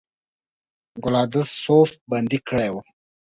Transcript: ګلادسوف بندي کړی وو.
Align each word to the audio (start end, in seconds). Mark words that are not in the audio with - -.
ګلادسوف 1.03 1.89
بندي 2.09 2.39
کړی 2.47 2.69
وو. 2.71 2.81